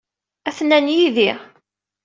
Atnan 0.49 0.85
yid-i. 0.95 1.31